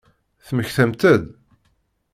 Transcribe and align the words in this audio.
Temmektamt-d? 0.45 1.21